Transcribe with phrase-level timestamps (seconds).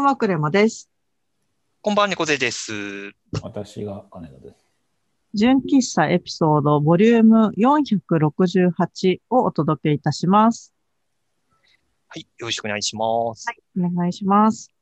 [0.00, 0.88] こんは、クレマです。
[1.82, 2.72] こんばんは、猫背です。
[3.42, 4.66] 私が金田です。
[5.34, 10.72] 純喫茶エピソードボリューム468をお届けいたします。
[12.08, 13.04] はい、よろしくお願いしま
[13.34, 13.44] す。
[13.76, 14.72] お願いします。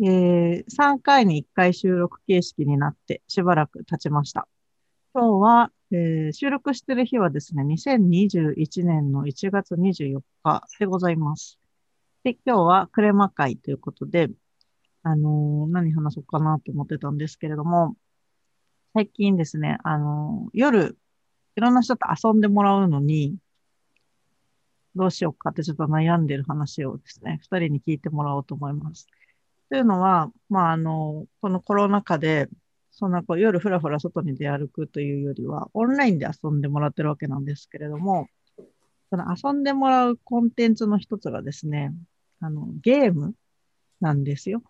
[0.00, 4.48] えー、3回に1回収録形式になってしばらく経ちました。
[5.14, 11.56] 今日は、えー収録してる日はですね、2021年の1月24日でございます。
[12.24, 14.28] で、今日はクレマ会ということで、
[15.08, 17.94] あの何話そうかなと思ってたんですけれども、
[18.92, 20.98] 最近ですね、あの夜、
[21.54, 23.36] いろんな人と遊んでもらうのに、
[24.96, 29.06] どうしようかってちょっと悩んでる話をですね、二人に聞いてもらおうと思います。
[29.70, 32.48] というのは、まあ、あの、このコロナ禍で、
[32.90, 38.26] そんなこう夜ふらふら外に出歩くというよりは、オンラインで遊んでもらってるわけなんですけれども、
[39.10, 41.94] その遊んでもらうコンテンツの一つがですね、
[42.40, 43.34] あの、ゲーム
[44.00, 44.64] なんですよ。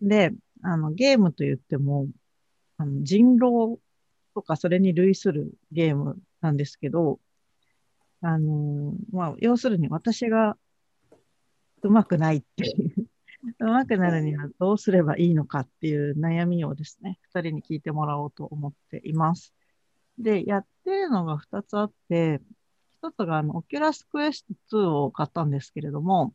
[0.00, 2.08] で、あの、ゲームと言っても、
[2.76, 3.78] あの人狼
[4.34, 7.20] とかそれに類するゲームなんですけど、
[8.22, 10.56] あのまあ、要するに私が
[11.82, 13.08] 上手くないっていう、
[13.58, 19.54] 上手くなるにはどうすればいいのかっていう悩みをですね、二人に聞いてもらおうと思っています。
[20.18, 22.40] で、やってるのが二つあって、
[23.02, 26.34] 一つがあの、オキュラスクエスト2を買ったんですけれども、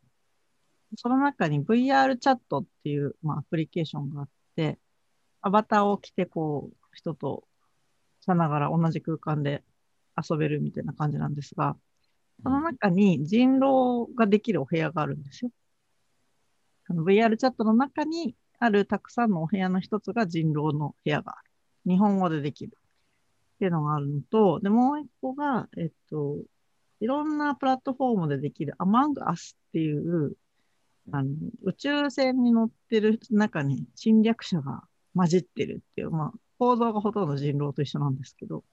[0.96, 4.78] その中に VR チャットっていう、まあ、アプリケーションがあって、
[5.42, 7.44] アバターを着てこう、人と
[8.20, 9.62] さながら同じ空間で
[10.16, 11.76] 遊べるみたいな感じなんですが、
[12.42, 15.50] その中に人狼ができるお部屋があるんですよ。
[16.88, 21.50] あの VR チャットの中にあるたくさんのお部屋の一つが人狼の部屋がある。
[21.92, 22.76] 日本語でできる。
[23.56, 26.36] っていうのがあるのと、で、もう一個が、えっと、
[27.00, 30.36] いろんなプラットフォームでできる Among Us っていう、
[31.12, 31.30] あの、
[31.62, 34.82] 宇宙船に乗ってる中に侵略者が
[35.14, 38.64] 混じってるっていう、まあ、構造がほとんど人狼と一緒なんですけど、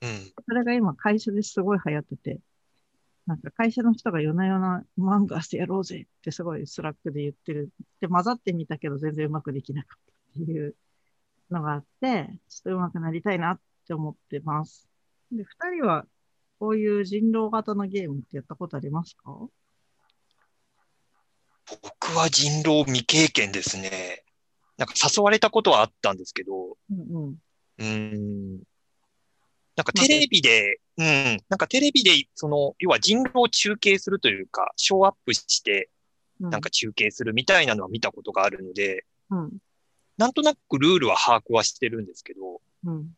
[0.00, 0.32] うん。
[0.46, 2.40] それが今会社ですごい流行ってて、
[3.26, 7.70] なんか会社の人が夜な夜な Among Us してやろうぜってすごいスラックで言ってる。
[8.00, 10.04] で、混ざってみたけど全然うまくできなかっ
[10.34, 10.74] たっていう
[11.50, 14.88] のがあって、ちょっとうまくなりたいなって思ってます。
[15.30, 16.06] で、二人は
[16.58, 19.46] こういう人狼型のゲームってやったことありますか？
[21.82, 24.24] 僕は人狼未経験ですね。
[24.76, 27.36] なんか誘われたことはあったんですけど、うんうん。
[27.78, 28.62] うーん。
[29.76, 31.38] なんかテレビで、うん。
[31.48, 35.90] なんかテレビで、その、要は人狼を中継するというか、ショーアップして、
[36.40, 39.50] うん、なんか中継するみたいなのは見たことがあるので、うん、
[40.18, 43.10] なんとなくルールは把握はしてるんですけど、うん。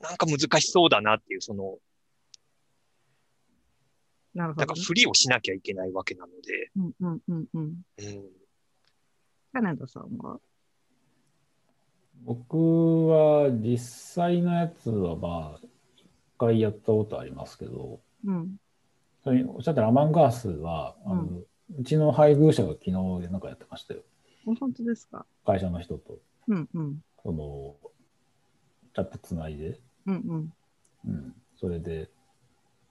[0.00, 1.78] なんか難しそうだなっていう、その、
[4.34, 4.66] なるほど、ね。
[4.66, 7.62] なんかふりをしなきゃいけないわけなので、うんうんうんうん。
[7.62, 7.76] うん。
[9.52, 10.40] 金田さんは？
[12.24, 16.06] 僕は実際のやつはまあ、一
[16.38, 18.56] 回やったことありますけど、うん。
[19.22, 21.42] それにおっしゃったらアマンガースは、あの
[21.78, 24.02] うちの配偶者が昨日なんかやってましたよ。
[24.46, 25.24] お本当ですか？
[25.46, 26.18] 会社の人と、
[26.48, 27.02] うんうん。
[27.22, 27.76] その、
[28.94, 30.52] チャットつないで、うんうん。
[31.06, 32.10] うん、それで、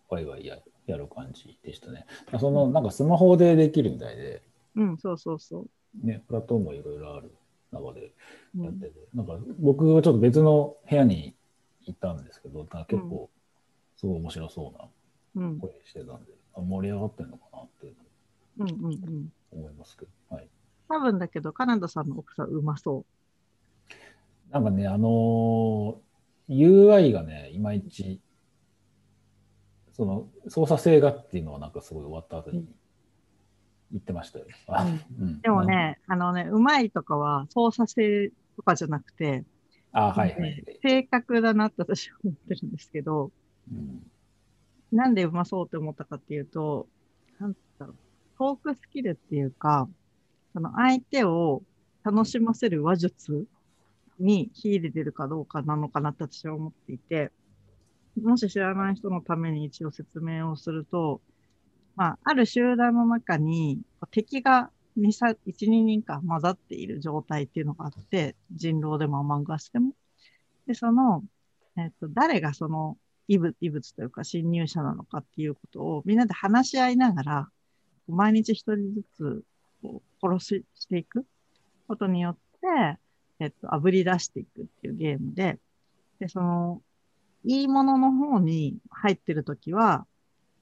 [0.09, 2.05] ワイワイややる感じでしたね。
[2.39, 4.41] その、なんかスマホでできるみたいで、
[4.75, 5.67] うん、そうそうそう。
[6.05, 7.31] ね、プラットフォームもいろいろある
[7.71, 8.11] 中で
[8.57, 11.35] うんやってて、なんか僕はちょっと別の部屋に
[11.85, 13.29] 行ったんですけど、結構
[13.95, 14.73] すごい面白そ
[15.35, 17.94] うなうん声してたんで、あ盛り上がってるのかなって
[18.59, 19.31] うんうんうん。
[19.51, 20.47] 思いますけど、はい。
[20.89, 23.05] 多分だけど、カナダさんの奥さんうまそ
[24.51, 25.95] なんかね、あのー
[26.50, 28.19] UI がね、いまいち、
[29.93, 32.65] その操作性がっていうのはなんかすごい終わった後に
[33.91, 34.45] 言ってましたよ。
[34.68, 34.85] あ
[35.19, 35.39] うんう。
[35.41, 39.44] でも、ね、あのね、うまいとかは操作性とかじゃなくて、
[39.91, 40.65] あはいはい。
[40.81, 43.31] 正確だなって私は思ってるんですけど、
[43.71, 44.03] うん
[44.94, 46.88] なんでうまそうって思ったかっていうと、
[47.39, 47.95] なんだろう、
[48.38, 49.89] トークスキルっていうか、
[50.53, 51.63] その相手を
[52.03, 53.47] 楽しませる話術
[54.19, 57.31] に秀でてるかどうかなのかなって私は思っていて、
[58.21, 61.21] もし知らない人のために一応説明をすると、
[61.95, 63.81] まあ、ある集団の中に
[64.12, 69.94] 敵が2、3 1、2人か混ざっている状態っていうのがあって、人狼でもアマンガスでも。
[70.68, 71.24] で、その、
[71.77, 77.50] えっと、誰がその異物異物というか侵入者なのかっていうことをみんなで話し合いながら、
[78.07, 79.44] 毎日一人ずつ
[79.81, 81.25] こう殺ししていく
[81.88, 83.00] ことによって、
[83.39, 85.59] えっと、炙り出していくっていうゲームで、
[86.19, 86.81] で、その、
[87.44, 90.06] いいものの方に入ってるときは、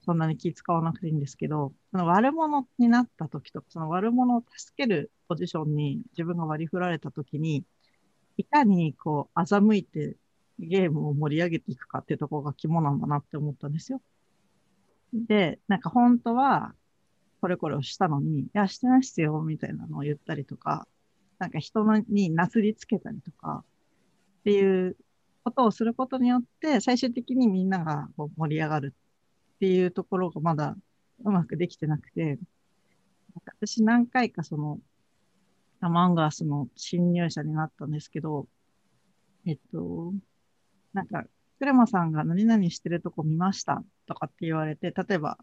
[0.04, 7.64] そんなに気使わなくていいんですけど、その悪者になった時とか、その悪者を助けるポジションに自分が割り振られた時に、
[8.38, 10.18] いかにこう、欺いて
[10.60, 14.02] ゲームを盛り上げていくかっていうところが肝なんだなって思ったんですよ。
[15.14, 16.74] で、なんか本当は、
[17.42, 20.88] これこれをしたのに、いや、してないっすよ、みたいなのを言ったりとか、
[21.38, 23.64] なんか人になすりつけたりとか、
[24.42, 24.96] っていう
[25.44, 28.96] ことをすることによって、最終的にみんながこう盛り上がる
[29.56, 30.76] っていうところがまだ
[31.24, 32.40] うまくできてなくて、
[33.46, 34.80] 私何回かその、
[35.80, 38.48] アマンガースの侵入者になったんですけど、
[39.46, 40.14] えっと、
[40.94, 41.24] なんか、
[41.58, 45.38] クレマさんが何々してるとこ見ましたとかって言われて、例えば、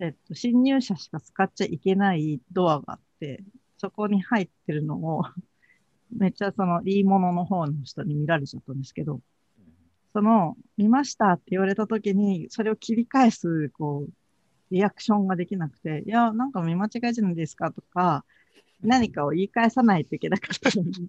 [0.00, 3.42] えっと、侵入者しか使っちゃいけないドアがあって、
[3.78, 5.22] そこに入ってるのを
[6.16, 9.20] めっちゃそのいいものの方の人に見られちゃったんですけど、
[10.12, 14.12] その、見ましたって言われた時に、それを切り返す、こう、
[14.70, 18.24] リアクションができなくて、いや、なんか見間違いじゃないですかとか、
[18.82, 21.08] 何かを言い返さないといけなかったのに、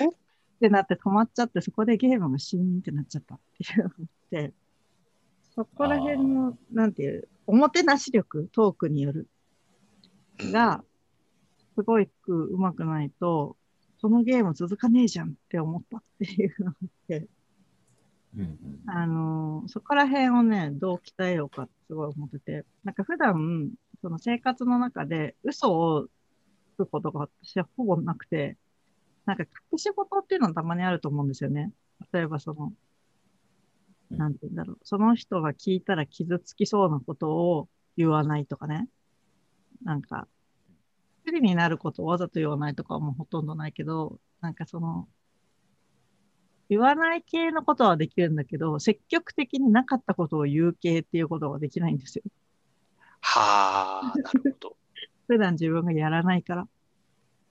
[0.00, 0.06] え？
[0.06, 0.10] っ
[0.60, 3.92] てなって止まっちゃって、そこでゲームがシーンってなっちゃったっていうのっ
[4.30, 4.52] て、
[5.54, 8.74] そこら辺の、なんていう、おもてなし力、トー。
[8.74, 9.28] クによる、
[10.38, 10.84] が、
[11.74, 13.56] すごいくうまくないと、
[13.98, 17.28] そのゲーム続かねえじゃんって思ったっていうのがあって、
[18.36, 23.70] うんうんあのーそこら辺をね、どう鍛えようかってすごい思ってて、なんか普段、
[24.02, 26.08] その生活の中で嘘を
[26.74, 28.56] つくことが私はほぼなくて、
[29.24, 31.72] なんか隠し事っていうのはたまにあると思うんですよね。
[32.12, 32.74] 例えばその、うん
[34.10, 34.78] なんて言うんだろう。
[34.84, 38.88] その人が聞いたら傷つきそうなことを言わないとかね。
[39.82, 40.28] なんか、
[41.26, 45.08] 不利になることをわざと言わないとかはもうほとんどないけど、なんかその、
[46.68, 52.22] 言わない系のことはできるんだけど、積極的になかったことを言う系っていうことができないんですよ。
[53.20, 54.76] はあ、なるほど。
[55.26, 56.68] 普段自分がやらないから。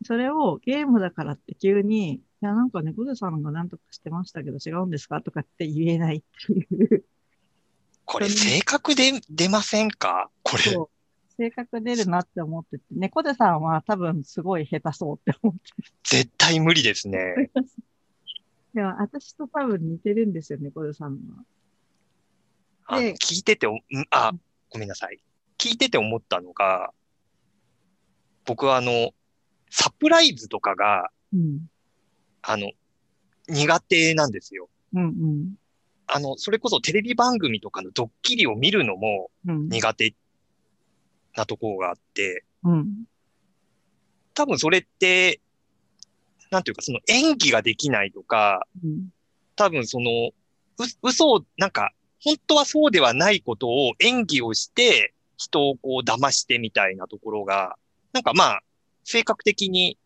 [0.06, 7.04] それをゲームだからって急に、いや、なんか猫背さんが何とかしてましたけど違うんですかとかって言えないっていう。
[8.06, 10.30] これ、性格で出ませんか？
[10.44, 10.64] これ。
[11.38, 15.62] 性格出るなって思ってて、猫背さんは多分すごい下手そうって思って
[16.04, 17.18] 絶対無理ですね。
[17.18, 17.52] る。
[18.74, 21.20] でも私と多分似てるんですよ、猫背さん
[22.88, 23.00] は。
[23.00, 23.68] で聞いてて
[24.12, 24.32] あ、
[24.70, 25.20] ごめんなさい。
[25.58, 26.92] 聞いてて思ったのが、
[28.46, 29.12] 僕はあの、
[29.70, 31.70] サプライズとかが、うん。
[32.42, 32.72] あの、
[33.48, 34.70] 苦手なんですよ。
[34.94, 35.56] うんうん。
[36.08, 39.70] あの、それこそテレビ番組とかのドッキリを見るのもうん。
[39.70, 40.14] 苦手
[41.36, 43.06] なところがあって、うん。
[44.34, 45.42] 多分それって、
[46.52, 49.10] なんていうか、その演技ができないとか、うん。
[49.56, 50.34] 多分その、う、
[51.04, 51.92] 嘘を、なんか、
[52.22, 57.78] 本当はそうではないことを演技をして、人をこう騙してみたいなところが、
[58.14, 58.62] なんかまあ、
[59.04, 59.98] 性格的に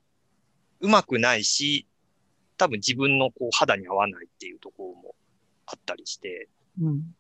[0.82, 1.88] うまくないし、
[2.58, 5.16] 多分自分のこう肌に合わないっていうところも
[5.66, 6.50] あったりして、
[6.82, 7.16] うん。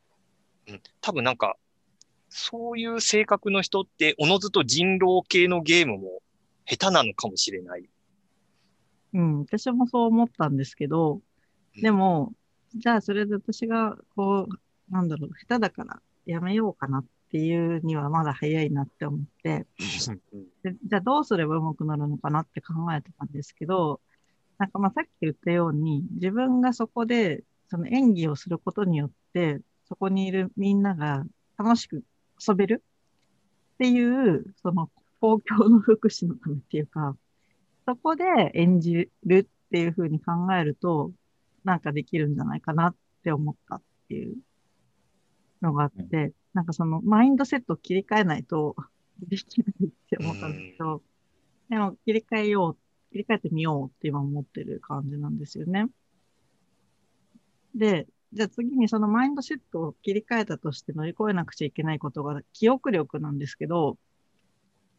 [0.67, 1.55] うん、多分なんか、
[2.29, 6.21] そういう性格の人って、おのずと人狼系のゲームも
[6.65, 7.89] 下手なのかもしれない。
[9.13, 9.39] うん。
[9.41, 11.21] 私もそう思ったんですけど、
[11.81, 12.33] でも、
[12.75, 24.01] じゃあそれで私が、こう、なんだろう、下手だからやめようかなっていうにはまだ早いなって思って、うんでじゃあどうすれば上手くなるのかなって考えてたんですけど、
[24.57, 31.23] なんかまあさっき言ったように、自分がそこでその演技をすることによって、そこにいるみんなが
[31.57, 32.03] 楽しく
[32.47, 32.83] 遊べる？
[33.75, 34.89] っていう、その
[35.21, 37.15] 公共の福祉のためっていうか、
[37.85, 41.11] そこで演じるっていうふうに考えると、
[41.63, 44.37] なんかできるんじゃないかなって思ったっていう
[45.61, 48.75] のがあって、なんかそのマインドセットを切り替えないと
[49.27, 51.01] できないって思ったんですけど、
[51.69, 52.77] でも切り替えよう、
[53.11, 55.87] 切り替えてみようって今思ってる感じなんですよね。
[57.75, 63.97] で、じゃあ次にそのマインドセットを切り替えたとして乗り越えなくちゃいけないことが記憶力なんですけど、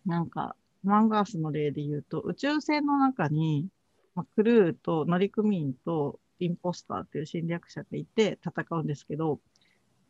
[0.06, 3.68] なんか、マンガースの例で言うと、宇宙船の中に、
[4.14, 9.40] まあ、クルーと乗組員とインポスターっていう侵略者がいて戦うんですけど、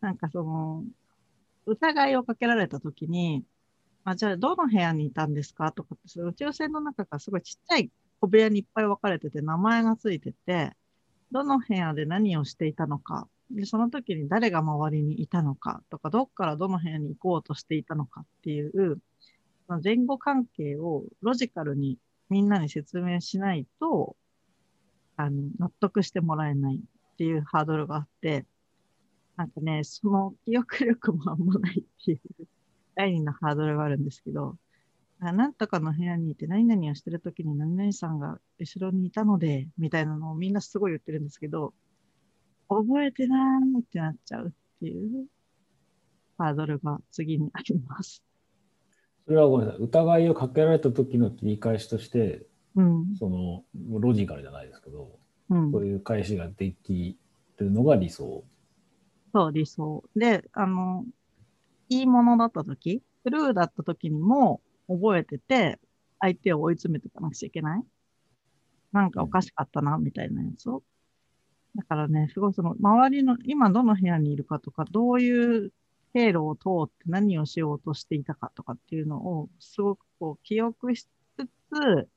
[0.00, 0.84] なんかその、
[1.66, 3.44] 疑いをかけられたときに、
[4.04, 10.72] あ、じゃあどの部屋にいたんですかとかって、宇宙船の中がすごいちっちゃい小部屋にいっぱい分かれてて、名前がついてて、
[11.32, 19.00] どの部屋で何をしていたのか、で、その時に誰が周りにいたのかとか、どっからどの部屋に行こうとしていたのかっていう、
[19.66, 24.16] その前後関係をロジカルにみんなに説明しないと、
[25.16, 28.46] あの、納得してもらえないっていうハードルがあって、
[29.36, 32.46] なんかね、その記憶力もあんまないっていう、
[32.94, 34.56] 第二のハードルがあるんですけど、
[35.20, 41.74] なんとかの部屋にいて何々をしてるときに何々さんが後ろにいたので、みたいなのをみんなすごい言ってるんですけど、
[42.68, 44.50] 覚えてないってなっちゃうっ
[44.80, 45.26] ていう
[46.38, 48.22] ハードルが次にあります。
[49.26, 49.82] それはごめんなさい。
[49.82, 53.14] 疑いをかけられた時の切り返しとして、うん。
[53.16, 53.62] その、
[54.00, 55.18] ロジカルじゃないですけど、
[55.50, 55.86] うんそう。
[55.86, 57.18] いう返しができ
[57.58, 58.42] るのが理想。
[59.34, 60.02] そう、理想。
[60.16, 61.04] で、あの、
[61.90, 65.78] いいものだったとき、トゥルーだったときにも覚えてて、
[66.18, 67.82] 相手を追い詰めていかなくちゃいけない？
[68.92, 70.82] なんかおかしかったな、みたいなやつを。
[71.76, 75.72] だからね、すごいその、周りの、今どの部屋にいるかとか、どういう
[76.12, 81.06] 経路を通って何をしようとしていたかとかっていうのを、すごくこう、記憶し
[81.36, 82.08] つつ、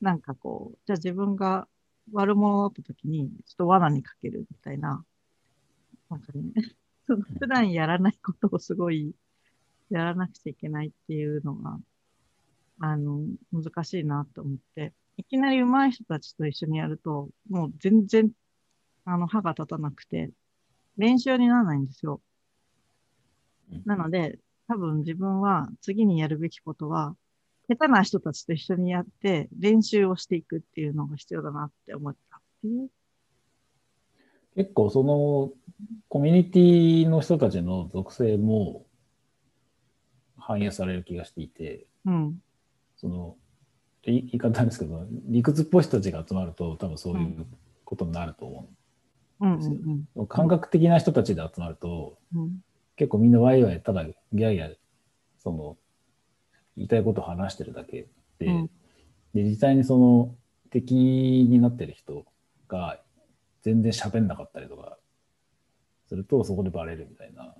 [0.00, 1.66] なんかこう、じゃあ自分が
[2.12, 5.04] 悪者だったときに、ちょっと罠にかけるみたいな、
[6.08, 6.52] なんかね、
[7.06, 9.14] その普段やらないことをすごい
[9.90, 11.80] やらなくちゃいけないっていうのが、
[12.80, 18.30] あの、難しいなと思って、いきなり上手い人たちと一緒にやると、もう全然、
[19.04, 20.30] あの、歯が立たなくて、
[20.96, 22.20] 練習にならないんですよ。
[23.84, 27.16] なので、多分自分は次にやるべきことは、
[27.68, 32.90] 下手な人たちと一緒にやって練習をしていくっていうのが必要だなって思ったっていう。
[34.54, 35.52] 結構その
[36.08, 38.86] コミュニティの人たちの属性も
[40.38, 42.38] 反映される気がしていて、うん。
[43.06, 43.36] その
[44.02, 47.46] 言い方なんですけど、理屈っぽい人たちが集まると多分そういう
[47.84, 48.68] ことになると思
[49.40, 50.26] うんうんう。
[50.26, 52.42] 感覚的な人たちで集まると、うん。
[52.42, 52.64] うん。
[52.96, 54.76] 結構みんなワイワイただギャーギャー
[55.38, 55.76] その
[56.76, 58.08] 言いたいことを話してるだけ
[58.38, 58.70] で、うん
[59.34, 60.34] で実際にその
[60.70, 62.24] 敵になってる人
[62.68, 62.98] が
[63.60, 64.96] 全然喋んなかったりとか
[66.08, 67.54] するとそこでバレるみたいな、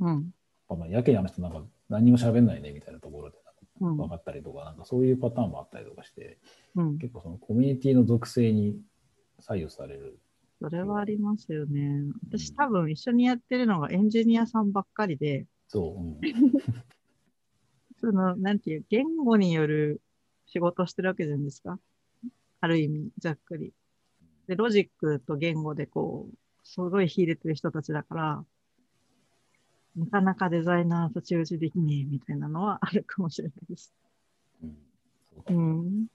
[0.00, 0.30] うん。
[0.70, 3.41] まあ、やけにあの人なんか何にも喋んないねみたいなところでうん
[3.86, 6.38] 分かったりとか、なんかそういうパターンもあったりとかして
[6.74, 6.98] うん。
[6.98, 8.76] 結構そのコミュニティの属性に
[9.40, 10.18] 左右される。
[10.60, 12.04] それはありますよね。
[12.28, 16.20] 私多分一緒にやってるのがエンジニアさんばっかりで、そう、うん
[18.02, 20.02] その、なんていう、言語による
[20.46, 21.78] 仕事をしてるわけじゃないですか。
[22.60, 23.72] ある意味、ざっくり。
[24.48, 28.44] で、ロジックと言語でこう、すごい秀でてる人たちだから、
[29.96, 33.92] なかなかデザイナーと中止できねえみたいなのはあるかもしれないです。
[34.62, 34.76] うん
[35.30, 36.06] そうかうん。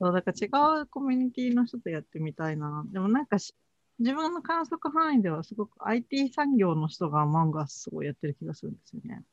[0.00, 2.84] そう、だから違うコミュニティの人とやってみたいな。
[2.92, 3.54] でもなんかし、
[3.98, 9.24] 自分の観測範囲ではすごく IT 産業の人がマンガスすごいやってる気がするんですよね。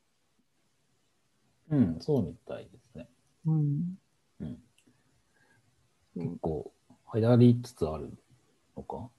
[1.69, 3.07] うん、そうみたいですね。
[3.45, 3.97] うん。
[4.39, 4.57] うん、
[6.15, 6.71] 結構
[7.13, 8.11] 流行りつつある
[8.75, 9.09] のか？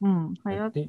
[0.00, 0.88] うん、流行っで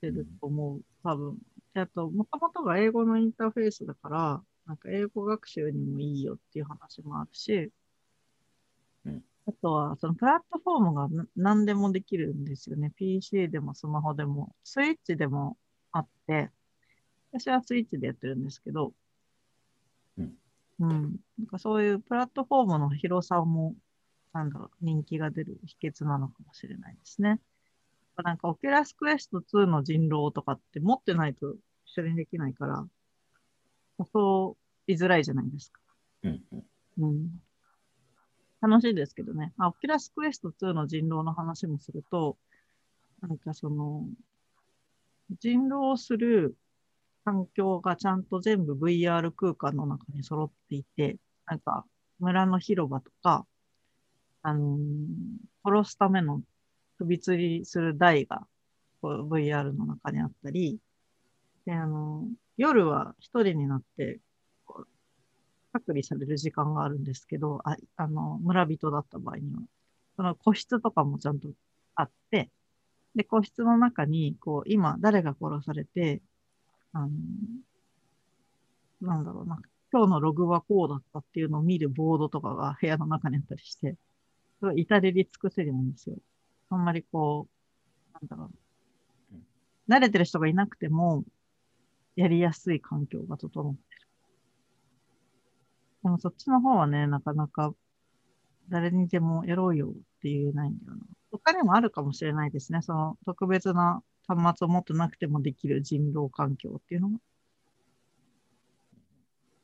[0.00, 1.38] てると思う、多分。
[1.74, 7.72] であと、もともとが英語のインターフェースだから、なんか英語学習にもいいよっていう話もあるし、
[9.06, 12.90] うんあとは、そのプラットフォームがな何でもできるんですよね。
[12.96, 15.58] PC でもスマホでも、スイッチでも
[15.92, 16.50] あって、
[17.32, 18.94] 私はスイッチでやってるんですけど、
[20.18, 20.38] うん。
[20.78, 21.16] うん。
[21.38, 23.74] なんかそういうプラットフォームの広さも、
[24.32, 27.40] なんだろう、人気が出る秘訣なのかもしれないですね。
[28.22, 31.54] なんか、オキュラスクエスト2の人狼とかって持ってないと
[31.86, 32.86] 一緒にできないから、
[34.12, 35.80] そう言いづらいじゃないですか。
[36.24, 36.64] うんうん
[36.98, 37.42] うん。
[38.60, 39.52] 楽しいですけどね。
[39.58, 42.38] あ、オキュラスクエスト2の人狼の話もすると、
[43.20, 44.06] なんかその、
[45.40, 46.56] 人狼をする
[47.24, 51.16] 環境がちゃんと全部 VR 空間の中に揃っていて、
[51.46, 51.84] なんか
[52.18, 53.46] 村の広場とか、
[54.42, 54.78] あのー
[55.66, 56.42] 殺すための
[56.98, 58.46] 首吊りする台が
[59.00, 60.78] こう VR の中にあったり、
[61.66, 64.20] で、あの夜は一人になって
[65.74, 69.60] 隔離される時間があるんですけど、ああの、村人だった場合には、
[70.16, 71.48] その個室とかもちゃんと
[71.96, 72.50] あって、
[73.16, 76.22] で、個室の中に、こう、今、誰が殺されて、
[76.92, 77.10] あの、
[79.00, 79.58] なんだろうな、
[79.92, 83.96] 今日のログはこうだったっていうのを見るボードとかが部屋の中にあったりして、
[84.60, 86.16] すごい至れり尽くせりなんですよ。
[86.70, 88.64] あんまりこう、なんだろう。
[89.88, 91.24] 慣れてる人がいなくても、
[92.16, 94.08] やりやすい環境が整ってる。
[96.04, 97.74] でもそっちの方はね、なかなか
[98.68, 99.90] 誰にでもやろうよっ
[100.22, 101.04] て言えないんだよな。
[101.30, 102.82] 他にもあるかもしれないですね。
[102.82, 107.18] その特別な端末を持ってなくてもできる人狼環境っていうのが。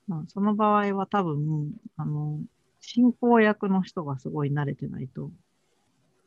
[0.09, 2.41] まあ、その場合は多分、あの、
[2.81, 5.31] 進行役の人がすごい慣れてないとい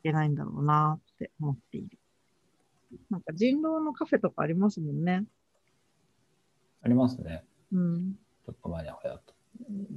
[0.04, 1.98] けないんだろうなって思っている。
[3.10, 5.24] なんか人狼のカフェとかありますもんね。
[6.82, 7.44] ありますね。
[7.72, 8.14] うん。
[8.46, 9.34] ちょっと前に流行った。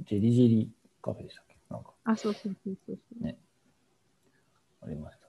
[0.08, 1.56] ジェリジェリカフェでしたっけ？
[1.70, 3.36] なんかあ、そうそうそうそうそう。
[4.80, 5.28] ありました。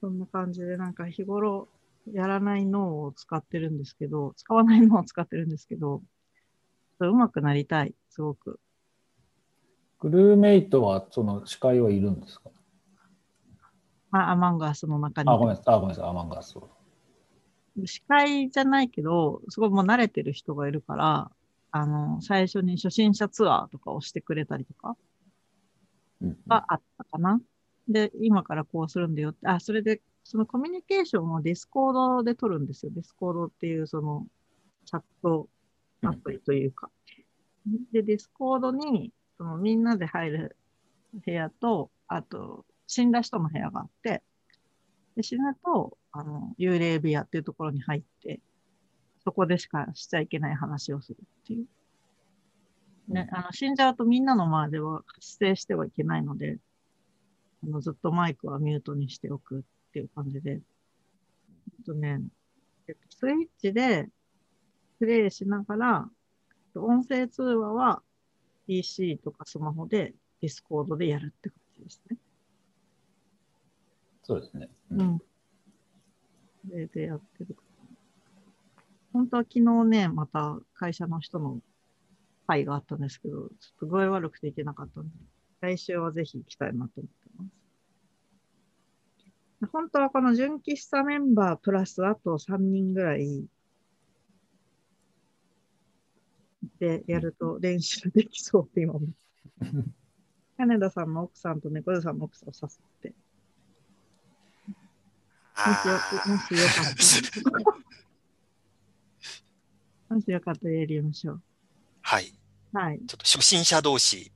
[0.00, 1.68] そんな感じで、なんか日頃
[2.12, 6.02] やらない脳を使ってるんですけど、使わない脳を使ってるんですけど、
[6.98, 8.60] ちょっと上手くなりたい、すごく。
[9.98, 12.50] クルーメイトは、その司会はいるんですか？
[14.12, 15.30] あ、 Among Us の中に。
[15.30, 15.74] あ、ごめんなさい。
[15.74, 16.10] あ、ごめんなさい。
[16.10, 16.54] Among Us。
[17.86, 21.30] 司会じゃないけど、すごいもう慣れてる人がいるから、
[21.70, 24.94] あの、最初に初心者ツアーとかをしてくれたりとか
[26.20, 26.36] うん。
[26.46, 27.40] があったかな。
[27.88, 32.92] で、今からこうするんだよって、あ、それで、そのコミュニケーションをディスコードで取るんですよ。
[32.94, 34.26] ディスコードっていうその
[34.84, 35.48] チャット
[36.02, 36.90] アプリというか。
[37.92, 40.56] で、ディスコードに、そのみんなで入る
[41.24, 44.22] 部屋と、あと、死んだ人の部屋があって、
[45.16, 48.40] で、死ぬと、あの、幽霊部屋っていうところに入って、
[49.24, 51.66] そこでしかしちゃいけない話をするっていう。
[53.08, 56.58] ね、あの、死んじゃうとみんなの前では発声してはいけないので、
[57.64, 60.60] あのずっとマイクはミュートにしておくっていう感じで、えっ
[61.86, 62.20] とね、
[62.88, 64.08] えっとスイッチで
[64.98, 66.08] プレイしながら、
[66.74, 68.02] 音声通話は
[68.66, 72.18] PC とかスマホでディスコードでやるって感じですね。
[74.22, 74.68] そうですね。
[74.90, 75.02] うう。
[75.02, 75.18] ん。
[76.68, 77.56] それでやってる。
[79.12, 81.60] 本当は昨日ね、また会社の人の
[82.46, 83.48] 会があったんですけど、ちょっ
[83.80, 85.10] と具合悪くて行けなかったんで、
[85.60, 87.62] 来週はぜひ行きたいなと思ってます。
[89.70, 93.44] 本当はこの純喫茶メンバープラスあと3人ぐらい
[96.80, 99.10] でやると練習できそうって今思う。
[100.56, 103.14] 金田さんの奥さんと猫背さんの奥さんを誘って。
[105.66, 107.50] もしよかった
[110.10, 110.16] ら。
[110.16, 111.42] もしよかったらやりましょう。
[112.02, 112.26] はい。
[112.26, 112.34] ち
[112.72, 112.98] はい。
[112.98, 114.32] ょっと初心者同士。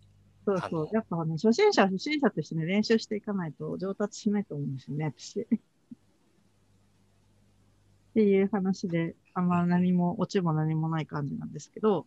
[0.46, 0.88] そうそう。
[0.92, 5.40] やっぱね、初心者は初心者としてね、練習していかないと上達しないと思うんですよね、私。
[5.40, 5.46] っ
[8.14, 12.06] ていう話で、あんま何も、オチも何もない感じなんですけど、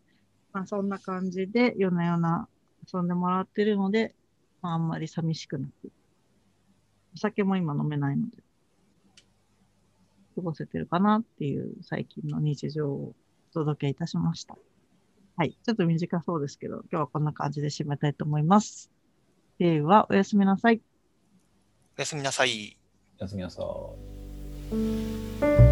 [0.54, 2.48] まあそんな感じで夜な夜な
[2.92, 4.16] 遊んでもらってるので、
[4.62, 5.92] まああんまり寂しくなく。
[7.14, 8.38] お酒も今飲めないので、
[10.40, 13.14] 過ごせてるかなっていう最近の日常を
[13.52, 14.58] お届けいたしました。
[15.36, 15.58] はい。
[15.64, 18.92] ちょっと短そうですけど、今日はこんな感じで締めたいと思います。
[19.58, 20.82] では、おやすみなさい。
[21.98, 22.78] おやすみなさい。
[23.20, 25.69] おやすみなさい。